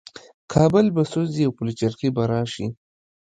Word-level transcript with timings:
کابل 0.53 0.85
به 0.95 1.03
سوځي 1.11 1.43
او 1.45 1.51
پلچرخي 1.57 2.09
به 2.15 2.23
راشي. 2.31 2.65